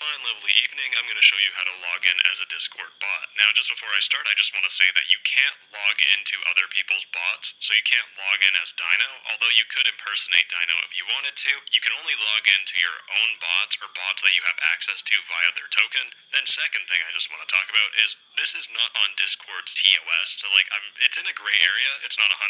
fine, 0.00 0.24
lovely 0.24 0.56
evening, 0.64 0.88
I'm 0.96 1.04
going 1.04 1.20
to 1.20 1.28
show 1.28 1.36
you 1.44 1.52
how 1.52 1.68
to 1.68 1.76
log 1.84 2.00
in 2.08 2.16
as 2.32 2.40
a 2.40 2.48
Discord 2.48 2.88
bot. 3.04 3.28
Now, 3.36 3.52
just 3.52 3.68
before 3.68 3.92
I 3.92 4.00
start, 4.00 4.24
I 4.24 4.32
just 4.32 4.56
want 4.56 4.64
to 4.64 4.72
say 4.72 4.88
that 4.96 5.12
you 5.12 5.20
can't 5.28 5.58
log 5.76 5.96
into 6.16 6.40
other 6.48 6.64
people's 6.72 7.04
bots, 7.12 7.52
so 7.60 7.76
you 7.76 7.84
can't 7.84 8.08
log 8.16 8.40
in 8.40 8.54
as 8.64 8.72
Dino, 8.72 9.10
although 9.28 9.52
you 9.60 9.68
could 9.68 9.84
impersonate 9.84 10.48
Dino 10.48 10.72
if 10.88 10.96
you 10.96 11.04
wanted 11.12 11.36
to. 11.44 11.52
You 11.76 11.84
can 11.84 11.92
only 12.00 12.16
log 12.16 12.48
into 12.48 12.80
your 12.80 12.96
own 12.96 13.30
bots 13.44 13.76
or 13.84 13.92
bots 13.92 14.24
that 14.24 14.32
you 14.32 14.40
have 14.48 14.72
access 14.72 15.04
to 15.04 15.16
via 15.28 15.52
their 15.52 15.68
token. 15.68 16.08
Then, 16.32 16.48
second 16.48 16.88
thing 16.88 17.04
I 17.04 17.12
just 17.12 17.28
want 17.28 17.44
to 17.44 17.52
talk 17.52 17.68
about 17.68 17.92
is 18.00 18.16
this 18.40 18.56
is 18.56 18.72
not 18.72 18.88
on 19.04 19.12
Discord's 19.20 19.76
TOS, 19.76 20.40
so 20.40 20.48
like 20.56 20.64
I'm, 20.72 20.86
it's 21.04 21.20
in 21.20 21.28
a 21.28 21.36
gray 21.36 21.60
area. 21.60 21.92
It's 22.08 22.16
not 22.16 22.32
100% 22.32 22.40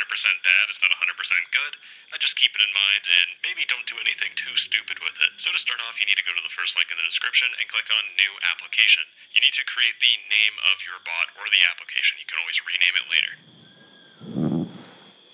bad. 0.46 0.64
It's 0.70 0.78
not 0.78 0.94
100% 0.94 1.02
good. 1.50 1.74
I 2.14 2.16
just 2.22 2.38
keep 2.38 2.54
it 2.54 2.62
in 2.62 2.70
mind 2.70 3.10
and 3.10 3.28
maybe 3.42 3.66
don't 3.66 3.82
do 3.90 3.98
anything 3.98 4.30
too 4.38 4.54
stupid 4.54 5.02
with 5.02 5.18
it. 5.18 5.34
So 5.42 5.50
to 5.50 5.58
start 5.58 5.82
off, 5.90 5.98
you 5.98 6.06
need 6.06 6.14
to 6.14 6.22
go 6.22 6.30
to 6.30 6.44
the 6.46 6.54
first 6.54 6.78
link 6.78 6.94
in 6.94 6.96
the 6.96 7.02
description 7.10 7.50
and 7.58 7.66
click 7.66 7.90
on 7.90 8.06
New 8.14 8.32
Application. 8.54 9.02
You 9.34 9.42
need 9.42 9.58
to 9.58 9.66
create 9.66 9.98
the 9.98 10.14
name 10.30 10.55
of 10.70 10.78
your 10.86 11.02
bot 11.02 11.34
or 11.42 11.50
the 11.50 11.62
application. 11.74 12.22
You 12.22 12.28
can 12.30 12.38
always 12.38 12.62
rename 12.62 12.94
it 12.94 13.06
later. 13.10 13.34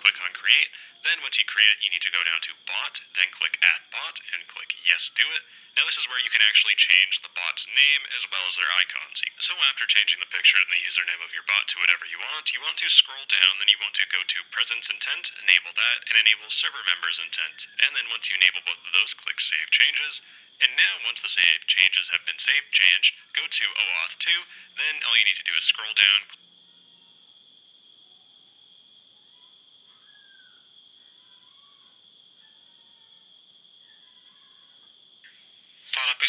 Click 0.00 0.16
on 0.24 0.32
Create. 0.32 0.72
Then 1.06 1.22
once 1.22 1.38
you 1.38 1.46
create 1.46 1.70
it, 1.70 1.86
you 1.86 1.90
need 1.94 2.02
to 2.02 2.10
go 2.10 2.18
down 2.26 2.42
to 2.42 2.52
Bot, 2.66 2.98
then 3.14 3.30
click 3.30 3.54
Add 3.62 3.94
Bot, 3.94 4.18
and 4.34 4.42
click 4.50 4.74
Yes, 4.82 5.06
do 5.14 5.22
it. 5.22 5.42
Now 5.78 5.86
this 5.86 6.02
is 6.02 6.10
where 6.10 6.18
you 6.18 6.34
can 6.34 6.42
actually 6.42 6.74
change 6.74 7.22
the 7.22 7.30
bot's 7.30 7.70
name 7.70 8.02
as 8.18 8.26
well 8.26 8.42
as 8.50 8.58
their 8.58 8.66
icons. 8.74 9.22
So 9.38 9.54
after 9.70 9.86
changing 9.86 10.18
the 10.18 10.26
picture 10.34 10.58
and 10.58 10.66
the 10.66 10.82
username 10.82 11.22
of 11.22 11.30
your 11.30 11.46
bot 11.46 11.70
to 11.70 11.78
whatever 11.78 12.10
you 12.10 12.18
want, 12.18 12.50
you 12.50 12.58
want 12.58 12.82
to 12.82 12.90
scroll 12.90 13.22
down, 13.30 13.62
then 13.62 13.70
you 13.70 13.78
want 13.78 13.94
to 14.02 14.10
go 14.10 14.18
to 14.18 14.50
Presence 14.50 14.90
Intent, 14.90 15.30
enable 15.46 15.70
that, 15.78 16.10
and 16.10 16.18
enable 16.18 16.50
Server 16.50 16.82
Members 16.90 17.22
Intent. 17.22 17.70
And 17.86 17.94
then 17.94 18.10
once 18.10 18.26
you 18.26 18.34
enable 18.34 18.66
both 18.66 18.82
of 18.82 18.90
those, 18.90 19.14
click 19.14 19.38
Save 19.38 19.70
Changes. 19.70 20.26
And 20.58 20.74
now, 20.74 21.06
once 21.06 21.22
the 21.22 21.30
save 21.30 21.70
changes 21.70 22.10
have 22.10 22.26
been 22.26 22.42
saved, 22.42 22.72
changed, 22.74 23.14
go 23.36 23.46
to 23.46 23.66
OAuth 23.70 24.18
2. 24.18 24.32
Then 24.74 24.98
all 25.06 25.14
you 25.14 25.28
need 25.28 25.38
to 25.38 25.46
do 25.46 25.54
is 25.54 25.70
scroll 25.70 25.94
down, 25.94 26.20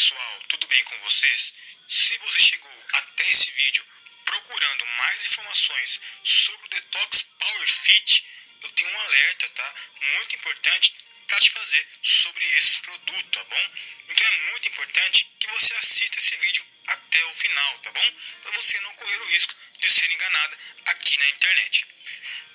pessoal, 0.08 0.42
tudo 0.48 0.66
bem 0.68 0.82
com 0.84 0.98
vocês? 1.00 1.52
Se 1.86 2.16
você 2.16 2.38
chegou 2.38 2.84
até 2.94 3.28
esse 3.28 3.50
vídeo 3.50 3.84
procurando 4.24 4.86
mais 4.86 5.26
informações 5.26 6.00
sobre 6.24 6.66
o 6.66 6.70
Detox 6.70 7.22
Power 7.38 7.68
Fit, 7.68 8.26
eu 8.62 8.70
tenho 8.70 8.88
um 8.88 9.00
alerta, 9.00 9.48
tá? 9.50 9.74
Muito 10.00 10.34
importante 10.34 10.94
para 11.26 11.38
te 11.40 11.50
fazer 11.50 11.86
sobre 12.02 12.42
esse 12.56 12.80
produto, 12.80 13.30
tá 13.32 13.44
bom? 13.44 13.70
Então 14.08 14.26
é 14.26 14.38
muito 14.50 14.68
importante 14.68 15.28
que 15.38 15.46
você 15.48 15.74
assista 15.74 16.18
esse 16.18 16.36
vídeo 16.38 16.66
até 16.86 17.22
o 17.26 17.34
final, 17.34 17.78
tá 17.80 17.92
bom? 17.92 18.12
Para 18.40 18.52
você 18.52 18.80
não 18.80 18.94
correr 18.94 19.16
o 19.16 19.26
risco 19.26 19.54
de 19.78 19.90
ser 19.90 20.10
enganada 20.10 20.58
aqui 20.86 21.18
na 21.18 21.28
internet. 21.28 21.86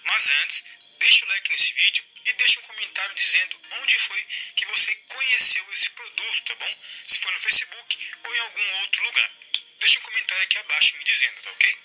Mas 0.05 0.27
antes, 0.41 0.63
deixa 0.97 1.23
o 1.23 1.27
like 1.27 1.51
nesse 1.51 1.71
vídeo 1.73 2.12
e 2.25 2.33
deixa 2.33 2.59
um 2.59 2.63
comentário 2.63 3.15
dizendo 3.15 3.61
onde 3.71 3.97
foi 3.99 4.27
que 4.55 4.65
você 4.65 4.95
conheceu 4.95 5.73
esse 5.73 5.89
produto, 5.91 6.43
tá 6.45 6.55
bom? 6.55 6.77
Se 7.05 7.19
foi 7.19 7.31
no 7.31 7.39
Facebook 7.39 8.11
ou 8.23 8.35
em 8.35 8.39
algum 8.39 8.71
outro 8.81 9.03
lugar. 9.03 9.31
Deixa 9.79 9.99
um 9.99 10.03
comentário 10.03 10.43
aqui 10.43 10.57
abaixo 10.59 10.97
me 10.97 11.03
dizendo, 11.03 11.41
tá 11.41 11.51
ok? 11.51 11.77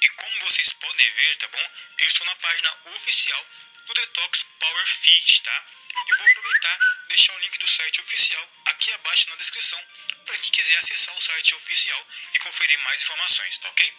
E 0.00 0.08
como 0.10 0.40
vocês 0.40 0.72
podem 0.72 1.10
ver, 1.10 1.36
tá 1.36 1.48
bom? 1.48 1.70
Eu 1.98 2.06
estou 2.06 2.26
na 2.26 2.36
página 2.36 2.78
oficial 2.94 3.46
do 3.86 3.94
Detox 3.94 4.42
Power 4.58 4.86
Fit, 4.86 5.42
tá? 5.42 5.64
E 6.06 6.14
vou 6.14 6.26
aproveitar 6.26 6.78
deixar 7.08 7.34
o 7.34 7.38
link 7.40 7.58
do 7.58 7.66
site 7.66 8.00
oficial 8.00 8.50
aqui 8.66 8.92
abaixo 8.92 9.28
na 9.30 9.36
descrição 9.36 9.82
para 10.24 10.36
quem 10.38 10.50
quiser 10.52 10.76
acessar 10.76 11.16
o 11.16 11.20
site 11.20 11.54
oficial 11.54 12.06
e 12.34 12.38
conferir 12.38 12.78
mais 12.80 13.02
informações, 13.02 13.58
tá 13.58 13.68
ok? 13.70 13.94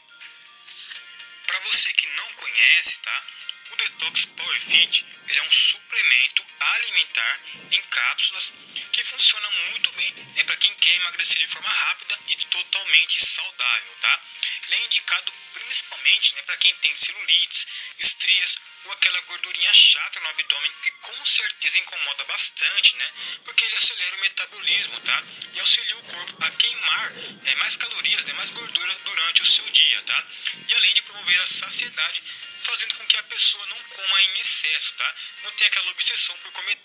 Para 1.47 1.59
você 1.59 1.91
que 1.93 2.07
não 2.07 2.33
conhece, 2.33 2.99
tá? 3.01 3.23
O 3.71 3.75
Detox 3.75 4.25
Power 4.25 4.61
Fit 4.61 5.05
ele 5.29 5.39
é 5.39 5.43
um 5.43 5.51
suplemento 5.51 6.45
alimentar 6.59 7.39
em 7.71 7.81
cápsulas 7.83 8.51
que 8.91 9.03
funciona 9.03 9.49
muito 9.69 9.91
bem 9.93 10.11
né, 10.35 10.43
para 10.43 10.57
quem 10.57 10.73
quer 10.75 10.95
emagrecer 10.95 11.39
de 11.39 11.47
forma 11.47 11.69
rápida 11.69 12.19
e 12.27 12.35
totalmente 12.35 13.23
saudável, 13.23 13.95
tá? 14.01 14.21
Ele 14.65 14.75
é 14.75 14.85
indicado 14.85 15.31
principalmente 15.53 16.35
né, 16.35 16.41
para 16.43 16.57
quem 16.57 16.73
tem 16.75 16.95
celulites, 16.95 17.67
estrias 17.99 18.57
ou 18.85 18.91
aquela 18.91 19.21
gordurinha 19.21 19.73
chata 19.73 20.19
no 20.19 20.29
abdômen 20.29 20.71
que 20.81 20.91
com 20.91 21.25
certeza 21.25 21.77
incomoda 21.77 22.23
bastante, 22.25 22.95
né? 22.95 23.11
Porque 23.43 23.65
ele 23.65 23.75
acelera 23.75 24.15
o 24.15 24.21
metabolismo, 24.21 24.99
tá? 25.01 25.23
E 25.53 25.59
auxilia 25.59 25.97
o 25.97 26.03
corpo 26.03 26.43
a 26.43 26.51
queimar 26.51 27.11
é, 27.45 27.55
mais 27.55 27.75
calorias, 27.75 28.25
né, 28.25 28.33
mais 28.33 28.49
gordura 28.49 28.95
durante 29.03 29.41
o 29.43 29.45
seu 29.45 29.69
dia, 29.69 30.01
tá? 30.03 30.27
E 30.67 30.75
além 30.75 30.93
de 30.93 31.01
promover 31.03 31.41
a 31.41 31.47
saciedade 31.47 32.23
fazendo 32.59 32.95
com 32.95 33.05
que 33.07 33.17
a 33.17 33.23
pessoa 33.23 33.65
não 33.67 33.83
coma 33.83 34.21
em 34.21 34.39
excesso, 34.39 34.93
tá? 34.95 35.15
Não 35.43 35.51
tenha 35.51 35.69
aquela 35.69 35.91
obsessão 35.91 36.35
por 36.37 36.51
comer 36.51 36.77